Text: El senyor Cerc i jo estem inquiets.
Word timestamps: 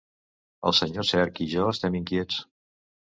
El 0.69 0.75
senyor 0.77 1.05
Cerc 1.11 1.41
i 1.45 1.49
jo 1.53 1.67
estem 1.77 1.99
inquiets. 2.01 2.41